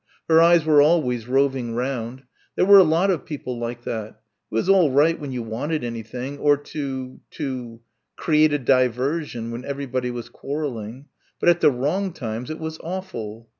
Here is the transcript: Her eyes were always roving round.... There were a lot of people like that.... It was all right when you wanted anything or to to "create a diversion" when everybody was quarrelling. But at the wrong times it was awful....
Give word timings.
Her 0.27 0.41
eyes 0.41 0.65
were 0.65 0.81
always 0.81 1.27
roving 1.27 1.75
round.... 1.75 2.23
There 2.55 2.65
were 2.65 2.79
a 2.79 2.83
lot 2.83 3.11
of 3.11 3.23
people 3.23 3.59
like 3.59 3.83
that.... 3.83 4.19
It 4.51 4.55
was 4.55 4.67
all 4.67 4.89
right 4.89 5.19
when 5.19 5.31
you 5.31 5.43
wanted 5.43 5.83
anything 5.83 6.39
or 6.39 6.57
to 6.57 7.19
to 7.29 7.81
"create 8.15 8.51
a 8.51 8.57
diversion" 8.57 9.51
when 9.51 9.63
everybody 9.63 10.09
was 10.09 10.27
quarrelling. 10.27 11.05
But 11.39 11.49
at 11.49 11.61
the 11.61 11.69
wrong 11.69 12.13
times 12.13 12.49
it 12.49 12.57
was 12.57 12.79
awful.... 12.83 13.47